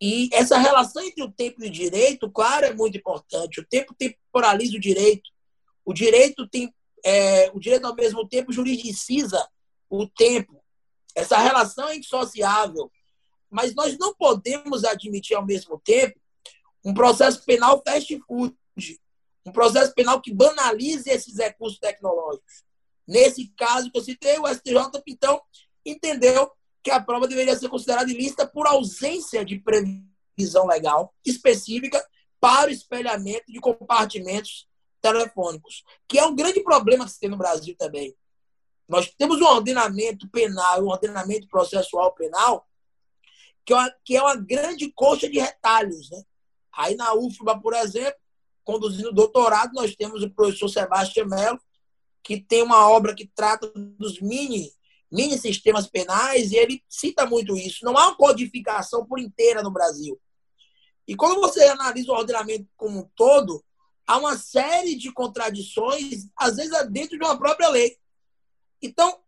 E 0.00 0.28
essa 0.32 0.58
relação 0.58 1.02
entre 1.02 1.22
o 1.22 1.32
tempo 1.32 1.64
e 1.64 1.68
o 1.68 1.70
direito, 1.70 2.30
claro, 2.30 2.66
é 2.66 2.74
muito 2.74 2.98
importante. 2.98 3.60
O 3.60 3.66
tempo 3.66 3.94
temporaliza 3.94 4.76
o 4.76 4.80
direito. 4.80 5.30
O 5.84 5.92
direito 5.92 6.46
tem, 6.48 6.72
é, 7.04 7.50
o 7.54 7.58
direito 7.58 7.86
ao 7.86 7.94
mesmo 7.94 8.28
tempo 8.28 8.52
juridiciza 8.52 9.46
o 9.88 10.06
tempo. 10.06 10.62
Essa 11.16 11.38
relação 11.38 11.88
é 11.88 11.96
indissociável. 11.96 12.92
Mas 13.50 13.74
nós 13.74 13.96
não 13.96 14.14
podemos 14.14 14.84
admitir 14.84 15.34
ao 15.34 15.46
mesmo 15.46 15.80
tempo 15.80 16.20
um 16.84 16.92
processo 16.92 17.42
penal 17.44 17.82
fast 17.84 18.20
food, 18.26 18.54
um 19.44 19.50
processo 19.50 19.94
penal 19.94 20.20
que 20.20 20.32
banalize 20.32 21.08
esses 21.08 21.38
recursos 21.38 21.78
tecnológicos. 21.78 22.64
Nesse 23.08 23.48
caso 23.56 23.90
que 23.90 23.98
eu 23.98 24.04
citei, 24.04 24.38
o 24.38 24.46
STJ, 24.46 25.02
então, 25.06 25.40
entendeu 25.84 26.50
que 26.82 26.90
a 26.90 27.00
prova 27.00 27.26
deveria 27.26 27.56
ser 27.56 27.68
considerada 27.68 28.10
ilícita 28.10 28.46
por 28.46 28.66
ausência 28.66 29.44
de 29.44 29.58
previsão 29.58 30.66
legal 30.66 31.14
específica 31.24 32.04
para 32.38 32.68
o 32.68 32.72
espelhamento 32.72 33.50
de 33.50 33.58
compartimentos 33.58 34.68
telefônicos, 35.00 35.82
que 36.06 36.18
é 36.18 36.26
um 36.26 36.34
grande 36.34 36.60
problema 36.62 37.04
que 37.04 37.12
se 37.12 37.20
tem 37.20 37.30
no 37.30 37.36
Brasil 37.36 37.74
também. 37.78 38.14
Nós 38.88 39.12
temos 39.18 39.40
um 39.40 39.46
ordenamento 39.46 40.28
penal, 40.28 40.82
um 40.82 40.88
ordenamento 40.88 41.48
processual 41.48 42.14
penal, 42.14 42.66
que 43.64 43.72
é 43.72 43.76
uma, 43.76 43.94
que 44.04 44.16
é 44.16 44.22
uma 44.22 44.36
grande 44.36 44.92
coxa 44.92 45.28
de 45.28 45.38
retalhos. 45.38 46.08
Né? 46.10 46.22
Aí 46.72 46.94
na 46.94 47.14
UFBA, 47.14 47.60
por 47.60 47.74
exemplo, 47.74 48.20
conduzindo 48.64 49.12
doutorado, 49.12 49.72
nós 49.74 49.94
temos 49.96 50.22
o 50.22 50.30
professor 50.30 50.68
Sebastião 50.68 51.26
Mello, 51.26 51.60
que 52.22 52.40
tem 52.40 52.62
uma 52.62 52.88
obra 52.90 53.14
que 53.14 53.30
trata 53.34 53.70
dos 53.74 54.20
mini, 54.20 54.72
mini 55.10 55.38
sistemas 55.38 55.86
penais, 55.86 56.50
e 56.50 56.56
ele 56.56 56.82
cita 56.88 57.24
muito 57.26 57.56
isso. 57.56 57.84
Não 57.84 57.96
há 57.96 58.08
uma 58.08 58.16
codificação 58.16 59.06
por 59.06 59.18
inteira 59.18 59.62
no 59.62 59.70
Brasil. 59.70 60.20
E 61.06 61.14
quando 61.14 61.40
você 61.40 61.64
analisa 61.64 62.10
o 62.10 62.16
ordenamento 62.16 62.66
como 62.76 62.98
um 62.98 63.10
todo, 63.14 63.64
há 64.06 64.18
uma 64.18 64.36
série 64.36 64.96
de 64.96 65.12
contradições, 65.12 66.26
às 66.36 66.56
vezes 66.56 66.72
dentro 66.90 67.16
de 67.16 67.24
uma 67.24 67.38
própria 67.38 67.68
lei. 67.68 67.96
Então, 68.82 69.20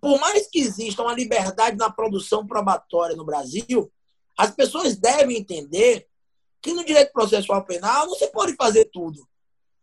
por 0.00 0.18
mais 0.20 0.46
que 0.48 0.60
exista 0.60 1.02
uma 1.02 1.14
liberdade 1.14 1.76
na 1.76 1.90
produção 1.90 2.46
probatória 2.46 3.16
no 3.16 3.24
Brasil, 3.24 3.90
as 4.36 4.50
pessoas 4.50 4.96
devem 4.96 5.36
entender 5.36 6.06
que 6.62 6.72
no 6.72 6.84
direito 6.84 7.12
processual 7.12 7.64
penal 7.64 8.06
não 8.06 8.14
se 8.14 8.28
pode 8.28 8.54
fazer 8.54 8.86
tudo. 8.86 9.26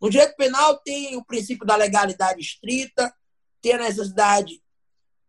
No 0.01 0.09
direito 0.09 0.35
penal 0.35 0.77
tem 0.77 1.15
o 1.17 1.25
princípio 1.25 1.65
da 1.65 1.75
legalidade 1.75 2.39
estrita, 2.41 3.13
tem 3.61 3.73
a 3.73 3.79
necessidade, 3.79 4.61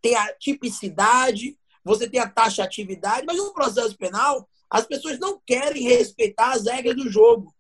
tem 0.03 0.15
a 0.15 0.33
tipicidade, 0.35 1.59
você 1.85 2.09
tem 2.09 2.21
a 2.21 2.29
taxatividade, 2.29 3.25
mas 3.27 3.37
no 3.37 3.53
processo 3.53 3.97
penal 3.97 4.49
as 4.69 4.85
pessoas 4.87 5.19
não 5.19 5.41
querem 5.47 5.85
respeitar 5.85 6.53
as 6.53 6.67
regras 6.67 6.97
do 6.97 7.11
jogo, 7.11 7.55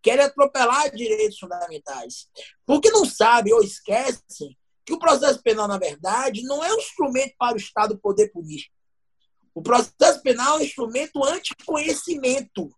querem 0.00 0.24
atropelar 0.24 0.94
direitos 0.94 1.38
fundamentais, 1.38 2.28
porque 2.64 2.90
não 2.90 3.04
sabem 3.04 3.52
ou 3.52 3.62
esquecem 3.62 4.56
que 4.84 4.92
o 4.92 4.98
processo 4.98 5.42
penal, 5.42 5.68
na 5.68 5.78
verdade, 5.78 6.42
não 6.42 6.62
é 6.62 6.72
um 6.72 6.78
instrumento 6.78 7.34
para 7.38 7.54
o 7.54 7.58
Estado 7.58 7.98
poder 7.98 8.28
punir. 8.28 8.66
O 9.54 9.62
processo 9.62 10.22
penal 10.22 10.56
é 10.56 10.60
um 10.60 10.64
instrumento 10.64 11.24
anticonhecimento. 11.24 12.74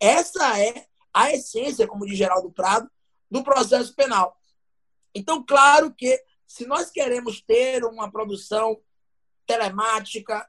Essa 0.00 0.58
é 0.58 0.86
a 1.12 1.32
essência, 1.32 1.86
como 1.86 2.06
diz 2.06 2.18
Geraldo 2.18 2.50
Prado, 2.52 2.90
do 3.30 3.42
processo 3.42 3.94
penal. 3.94 4.36
Então, 5.14 5.44
claro 5.44 5.92
que 5.94 6.22
se 6.46 6.66
nós 6.66 6.90
queremos 6.90 7.40
ter 7.40 7.84
uma 7.84 8.10
produção 8.10 8.80
telemática, 9.46 10.48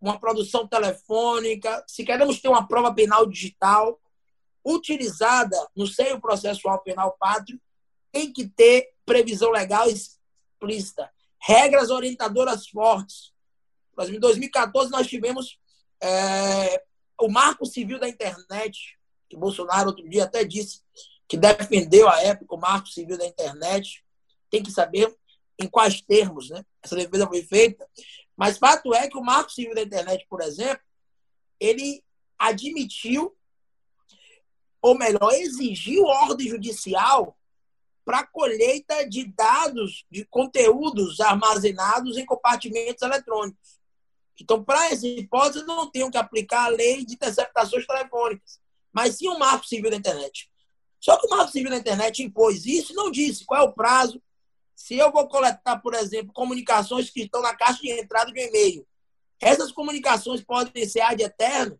uma 0.00 0.18
produção 0.18 0.66
telefônica, 0.66 1.84
se 1.86 2.04
queremos 2.04 2.40
ter 2.40 2.48
uma 2.48 2.66
prova 2.66 2.92
penal 2.92 3.26
digital 3.26 4.00
utilizada 4.64 5.56
no 5.74 5.86
seio 5.86 6.20
processual 6.20 6.80
penal 6.82 7.16
pátrio, 7.18 7.60
tem 8.10 8.32
que 8.32 8.48
ter 8.48 8.90
previsão 9.04 9.50
legal 9.50 9.88
explícita, 10.62 11.10
regras 11.38 11.90
orientadoras 11.90 12.68
fortes. 12.68 13.32
Em 14.08 14.18
2014, 14.18 14.90
nós 14.90 15.06
tivemos 15.06 15.58
é, 16.00 16.82
o 17.20 17.28
Marco 17.28 17.66
Civil 17.66 17.98
da 17.98 18.08
Internet, 18.08 18.98
que 19.28 19.36
Bolsonaro 19.36 19.88
outro 19.88 20.08
dia 20.08 20.24
até 20.24 20.44
disse 20.44 20.82
que 21.28 21.36
defendeu 21.36 22.08
a 22.08 22.20
época 22.22 22.54
o 22.54 22.58
Marco 22.58 22.88
Civil 22.88 23.18
da 23.18 23.26
Internet. 23.26 24.04
Tem 24.50 24.62
que 24.62 24.70
saber 24.70 25.14
em 25.58 25.66
quais 25.66 26.00
termos 26.00 26.50
né, 26.50 26.64
essa 26.82 26.96
defesa 26.96 27.26
foi 27.26 27.42
feita. 27.42 27.86
Mas 28.36 28.58
fato 28.58 28.94
é 28.94 29.08
que 29.08 29.16
o 29.16 29.22
Marco 29.22 29.50
Civil 29.50 29.74
da 29.74 29.82
Internet, 29.82 30.26
por 30.28 30.40
exemplo, 30.40 30.82
ele 31.60 32.02
admitiu, 32.38 33.36
ou 34.80 34.98
melhor, 34.98 35.32
exigiu 35.32 36.04
ordem 36.04 36.48
judicial 36.48 37.36
para 38.04 38.26
colheita 38.26 39.08
de 39.08 39.24
dados, 39.24 40.04
de 40.10 40.24
conteúdos 40.24 41.20
armazenados 41.20 42.16
em 42.18 42.26
compartimentos 42.26 43.02
eletrônicos. 43.02 43.80
Então, 44.40 44.62
para 44.62 44.90
essa 44.90 45.06
hipótese, 45.06 45.64
não 45.64 45.90
tenho 45.90 46.10
que 46.10 46.16
aplicar 46.16 46.64
a 46.64 46.68
lei 46.68 47.04
de 47.04 47.14
interceptações 47.14 47.86
telefônicas, 47.86 48.60
mas 48.92 49.16
sim 49.16 49.28
o 49.28 49.38
Marco 49.38 49.66
Civil 49.66 49.90
da 49.90 49.96
Internet. 49.96 50.50
Só 51.00 51.16
que 51.16 51.26
o 51.26 51.30
Marco 51.30 51.52
Civil 51.52 51.70
da 51.70 51.76
Internet 51.76 52.22
impôs 52.22 52.66
isso 52.66 52.92
e 52.92 52.96
não 52.96 53.10
disse 53.10 53.44
qual 53.44 53.60
é 53.60 53.64
o 53.64 53.72
prazo. 53.72 54.22
Se 54.74 54.96
eu 54.96 55.12
vou 55.12 55.28
coletar, 55.28 55.78
por 55.78 55.94
exemplo, 55.94 56.32
comunicações 56.32 57.10
que 57.10 57.22
estão 57.22 57.42
na 57.42 57.54
caixa 57.54 57.80
de 57.82 57.90
entrada 57.90 58.32
de 58.32 58.40
um 58.40 58.44
e-mail, 58.44 58.86
essas 59.40 59.72
comunicações 59.72 60.42
podem 60.42 60.88
ser 60.88 61.00
ad 61.00 61.22
eterno. 61.22 61.78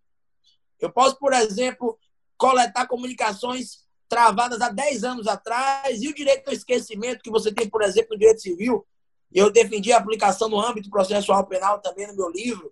Eu 0.78 0.92
posso, 0.92 1.16
por 1.18 1.32
exemplo, 1.32 1.98
coletar 2.36 2.86
comunicações 2.86 3.86
travadas 4.12 4.60
há 4.60 4.68
10 4.68 5.04
anos 5.04 5.26
atrás, 5.26 6.02
e 6.02 6.08
o 6.08 6.14
direito 6.14 6.46
ao 6.46 6.52
esquecimento 6.52 7.22
que 7.22 7.30
você 7.30 7.50
tem, 7.50 7.66
por 7.66 7.80
exemplo, 7.80 8.10
no 8.10 8.18
direito 8.18 8.42
civil, 8.42 8.86
eu 9.32 9.50
defendi 9.50 9.90
a 9.90 9.96
aplicação 9.96 10.50
no 10.50 10.60
âmbito 10.60 10.90
processual 10.90 11.46
penal 11.46 11.80
também 11.80 12.06
no 12.08 12.14
meu 12.14 12.28
livro. 12.28 12.70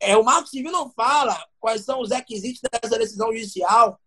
É, 0.00 0.16
o 0.16 0.24
Marco 0.24 0.48
Civil 0.48 0.72
não 0.72 0.90
fala 0.90 1.40
quais 1.60 1.84
são 1.84 2.00
os 2.00 2.10
requisitos 2.10 2.60
dessa 2.60 2.98
decisão 2.98 3.32
judicial, 3.32 4.00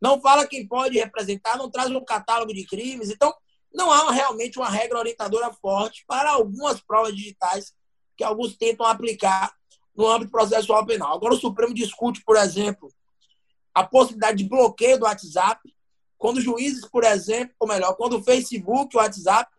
não 0.00 0.18
fala 0.22 0.46
quem 0.46 0.66
pode 0.66 0.98
representar, 0.98 1.58
não 1.58 1.70
traz 1.70 1.90
um 1.90 2.02
catálogo 2.02 2.54
de 2.54 2.64
crimes. 2.64 3.10
Então, 3.10 3.34
não 3.70 3.92
há 3.92 4.10
realmente 4.10 4.58
uma 4.58 4.70
regra 4.70 4.98
orientadora 4.98 5.52
forte 5.52 6.02
para 6.08 6.30
algumas 6.30 6.80
provas 6.80 7.14
digitais 7.14 7.74
que 8.16 8.24
alguns 8.24 8.56
tentam 8.56 8.86
aplicar 8.86 9.52
no 9.94 10.08
âmbito 10.08 10.30
processual 10.30 10.86
penal. 10.86 11.14
Agora, 11.14 11.34
o 11.34 11.38
Supremo 11.38 11.74
discute, 11.74 12.22
por 12.24 12.36
exemplo, 12.36 12.90
a 13.78 13.86
possibilidade 13.86 14.38
de 14.38 14.48
bloqueio 14.48 14.98
do 14.98 15.04
WhatsApp, 15.04 15.60
quando 16.16 16.40
juízes, 16.40 16.84
por 16.84 17.04
exemplo, 17.04 17.54
ou 17.60 17.68
melhor, 17.68 17.94
quando 17.94 18.18
o 18.18 18.22
Facebook 18.22 18.94
e 18.94 18.98
o 18.98 19.00
WhatsApp 19.00 19.50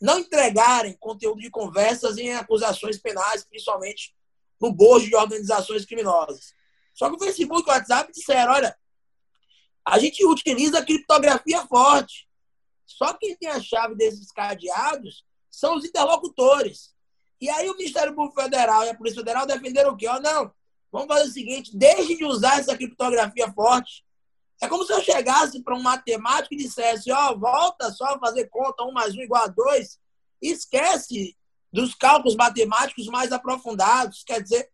não 0.00 0.20
entregarem 0.20 0.96
conteúdo 0.98 1.40
de 1.40 1.50
conversas 1.50 2.16
em 2.16 2.32
acusações 2.32 2.96
penais, 2.98 3.44
principalmente 3.44 4.14
no 4.60 4.72
bojo 4.72 5.08
de 5.08 5.16
organizações 5.16 5.84
criminosas. 5.84 6.54
Só 6.94 7.08
que 7.08 7.16
o 7.16 7.18
Facebook 7.18 7.62
e 7.62 7.70
o 7.70 7.74
WhatsApp 7.74 8.12
disseram, 8.12 8.52
olha, 8.52 8.76
a 9.84 9.98
gente 9.98 10.24
utiliza 10.24 10.84
criptografia 10.84 11.66
forte. 11.66 12.28
Só 12.86 13.14
quem 13.14 13.36
tem 13.36 13.48
a 13.48 13.60
chave 13.60 13.96
desses 13.96 14.30
cadeados 14.30 15.24
são 15.50 15.76
os 15.76 15.84
interlocutores. 15.84 16.94
E 17.40 17.50
aí 17.50 17.68
o 17.68 17.76
Ministério 17.76 18.14
Público 18.14 18.40
Federal 18.40 18.84
e 18.84 18.90
a 18.90 18.94
Polícia 18.94 19.20
Federal 19.20 19.44
defenderam 19.44 19.92
o 19.92 19.96
quê? 19.96 20.06
Oh, 20.08 20.20
não, 20.20 20.52
Vamos 20.92 21.08
fazer 21.08 21.28
o 21.28 21.32
seguinte: 21.32 21.76
deixe 21.76 22.16
de 22.16 22.24
usar 22.24 22.58
essa 22.58 22.76
criptografia 22.76 23.50
forte. 23.52 24.04
É 24.60 24.68
como 24.68 24.84
se 24.84 24.92
eu 24.92 25.00
chegasse 25.00 25.62
para 25.62 25.76
um 25.76 25.82
matemático 25.82 26.54
e 26.54 26.58
dissesse: 26.58 27.10
ó, 27.10 27.30
oh, 27.30 27.38
volta 27.38 27.90
só 27.92 28.04
a 28.06 28.18
fazer 28.18 28.48
conta, 28.48 28.84
um 28.84 28.92
mais 28.92 29.14
um 29.14 29.20
igual 29.20 29.44
a 29.44 29.48
dois. 29.48 29.98
Esquece 30.40 31.36
dos 31.72 31.94
cálculos 31.94 32.36
matemáticos 32.36 33.06
mais 33.06 33.32
aprofundados. 33.32 34.24
Quer 34.24 34.42
dizer, 34.42 34.68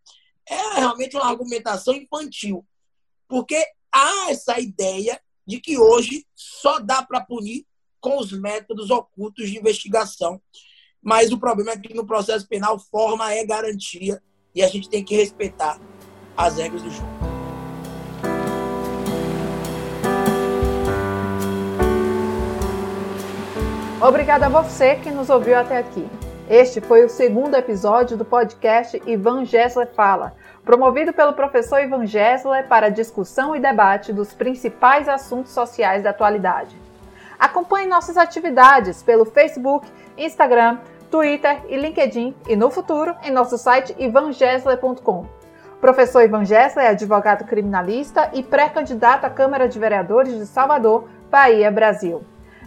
é 0.45 0.79
realmente 0.79 1.15
uma 1.15 1.27
argumentação 1.27 1.93
infantil. 1.93 2.65
Porque 3.27 3.63
há 3.91 4.31
essa 4.31 4.59
ideia 4.59 5.21
de 5.45 5.59
que 5.59 5.77
hoje 5.77 6.25
só 6.35 6.79
dá 6.79 7.03
para 7.03 7.21
punir 7.21 7.65
com 7.99 8.17
os 8.17 8.31
métodos 8.31 8.89
ocultos 8.89 9.49
de 9.49 9.57
investigação. 9.57 10.41
Mas 11.01 11.31
o 11.31 11.37
problema 11.37 11.71
é 11.71 11.77
que 11.77 11.93
no 11.93 12.05
processo 12.05 12.47
penal, 12.47 12.79
forma 12.79 13.33
é 13.33 13.45
garantia 13.45 14.21
e 14.53 14.63
a 14.63 14.67
gente 14.67 14.89
tem 14.89 15.03
que 15.03 15.15
respeitar 15.15 15.79
as 16.37 16.57
regras 16.57 16.83
do 16.83 16.91
jogo. 16.91 17.07
Obrigada 23.99 24.45
a 24.45 24.49
você 24.49 24.95
que 24.95 25.09
nos 25.09 25.29
ouviu 25.29 25.57
até 25.57 25.77
aqui. 25.77 26.07
Este 26.47 26.79
foi 26.79 27.03
o 27.03 27.09
segundo 27.09 27.55
episódio 27.55 28.15
do 28.15 28.23
podcast 28.23 29.01
Ivan 29.05 29.43
Gessler 29.43 29.87
Fala, 29.87 30.33
promovido 30.63 31.11
pelo 31.11 31.33
professor 31.33 31.81
Ivan 31.81 32.05
Gessler 32.05 32.67
para 32.67 32.89
discussão 32.89 33.53
e 33.53 33.59
debate 33.59 34.13
dos 34.13 34.33
principais 34.33 35.09
assuntos 35.09 35.51
sociais 35.51 36.03
da 36.03 36.11
atualidade. 36.11 36.77
Acompanhe 37.37 37.87
nossas 37.87 38.15
atividades 38.15 39.03
pelo 39.03 39.25
Facebook, 39.25 39.85
Instagram, 40.17 40.77
Twitter 41.11 41.63
e 41.67 41.75
LinkedIn 41.75 42.33
e 42.47 42.55
no 42.55 42.69
futuro 42.69 43.13
em 43.23 43.31
nosso 43.31 43.57
site 43.57 43.95
ivangesler.com. 43.99 45.36
Professor 45.79 46.23
Ivan 46.23 46.43
Gessler 46.43 46.87
é 46.87 46.89
advogado 46.89 47.45
criminalista 47.45 48.31
e 48.33 48.41
pré-candidato 48.41 49.25
à 49.25 49.29
Câmara 49.29 49.69
de 49.69 49.77
Vereadores 49.77 50.35
de 50.35 50.47
Salvador, 50.47 51.07
Bahia, 51.29 51.69
Brasil. 51.69 52.23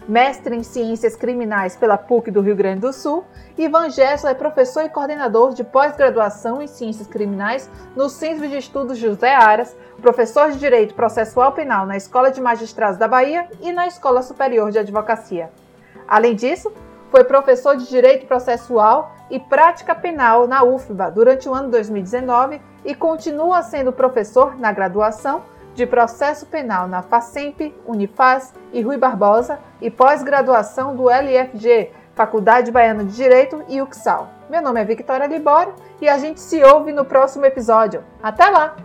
Mestre 0.07 0.55
em 0.55 0.63
Ciências 0.63 1.13
Criminais 1.15 1.75
pela 1.75 1.97
PUC 1.97 2.31
do 2.31 2.39
Rio 2.39 2.55
Grande 2.55 2.79
do 2.79 2.93
Sul, 2.93 3.25
Ivan 3.57 3.89
Gessler 3.89 4.31
é 4.31 4.35
professor 4.35 4.83
e 4.85 4.89
coordenador 4.89 5.53
de 5.53 5.61
pós-graduação 5.61 6.61
em 6.61 6.67
Ciências 6.67 7.05
Criminais 7.05 7.69
no 7.97 8.07
Centro 8.07 8.47
de 8.47 8.57
Estudos 8.57 8.97
José 8.97 9.35
Aras, 9.35 9.75
professor 10.01 10.49
de 10.49 10.57
Direito 10.57 10.95
Processual 10.95 11.51
Penal 11.51 11.85
na 11.85 11.97
Escola 11.97 12.31
de 12.31 12.39
Magistrados 12.39 12.97
da 12.97 13.09
Bahia 13.09 13.45
e 13.59 13.73
na 13.73 13.87
Escola 13.87 14.21
Superior 14.21 14.71
de 14.71 14.79
Advocacia. 14.79 15.51
Além 16.07 16.33
disso, 16.33 16.71
foi 17.11 17.25
professor 17.25 17.75
de 17.75 17.89
Direito 17.89 18.25
Processual 18.25 19.13
e 19.29 19.37
Prática 19.37 19.93
Penal 19.93 20.47
na 20.47 20.63
UFBA 20.63 21.11
durante 21.11 21.47
o 21.47 21.53
ano 21.53 21.69
2019 21.69 22.70
e 22.83 22.95
continua 22.95 23.63
sendo 23.63 23.91
professor 23.91 24.57
na 24.57 24.71
graduação 24.71 25.43
de 25.73 25.85
Processo 25.85 26.45
Penal 26.45 26.87
na 26.87 27.01
FACEMP, 27.01 27.73
Unifaz 27.85 28.53
e 28.73 28.81
Rui 28.81 28.97
Barbosa 28.97 29.59
e 29.79 29.89
pós-graduação 29.89 30.95
do 30.95 31.09
LFG, 31.09 31.91
Faculdade 32.13 32.71
Baiana 32.71 33.05
de 33.05 33.15
Direito 33.15 33.63
e 33.67 33.81
UXAL. 33.81 34.29
Meu 34.49 34.61
nome 34.61 34.81
é 34.81 34.85
Victoria 34.85 35.27
Libório 35.27 35.73
e 36.01 36.09
a 36.09 36.17
gente 36.17 36.41
se 36.41 36.61
ouve 36.63 36.91
no 36.91 37.05
próximo 37.05 37.45
episódio. 37.45 38.03
Até 38.21 38.49
lá! 38.49 38.75